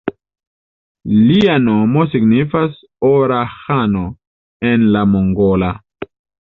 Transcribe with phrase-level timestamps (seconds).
[1.17, 4.05] Lia nomo signifas "Ora ĥano"
[4.73, 5.75] en la mongola.